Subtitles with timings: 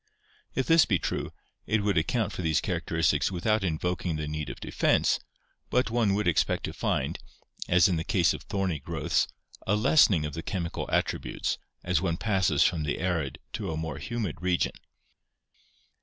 [0.55, 1.31] If this be true,
[1.67, 5.19] it would account for these characteristics without invoking the need of defense,
[5.69, 7.19] but one would expect to find,
[7.69, 9.27] as in the case of thorny growths,
[9.67, 13.99] a lessening of the chemical attributes as one passes from the arid to a more
[13.99, 14.71] humid region.